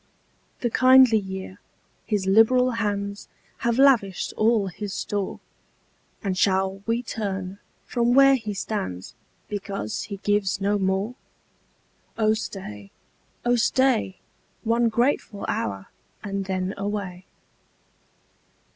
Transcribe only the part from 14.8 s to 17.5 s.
grateful hotir, and then away.